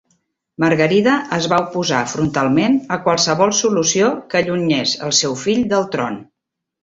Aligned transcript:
Margarida 0.61 1.17
es 1.35 1.47
va 1.51 1.59
oposar 1.65 1.99
frontalment 2.13 2.79
a 2.97 2.97
qualsevol 3.03 3.53
solució 3.59 4.09
que 4.31 4.41
allunyés 4.41 4.95
el 5.09 5.15
seu 5.21 5.37
fill 5.43 5.61
del 5.75 5.89
tron. 5.97 6.19